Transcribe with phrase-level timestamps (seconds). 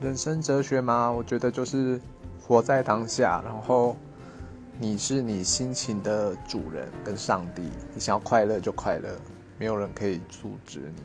[0.00, 2.00] 人生哲学嘛我觉得就是
[2.40, 3.94] 活在当下然后
[4.78, 7.62] 你是你心情的主人跟上帝
[7.92, 9.10] 你想要快乐就快乐
[9.58, 11.02] 没有人可以阻止你。